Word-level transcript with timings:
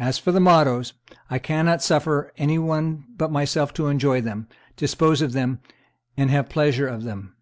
As 0.00 0.18
for 0.18 0.32
the 0.32 0.40
mottoes, 0.40 0.94
I 1.30 1.38
cannot 1.38 1.80
suffer 1.80 2.32
any 2.36 2.58
one 2.58 3.04
but 3.16 3.30
myself 3.30 3.72
to 3.74 3.86
enjoy 3.86 4.20
them, 4.20 4.48
dispose 4.76 5.22
of 5.22 5.32
them, 5.32 5.60
and 6.16 6.28
have 6.28 6.48
the 6.48 6.52
pleasure 6.52 6.88
of 6.88 7.04
them." 7.04 7.36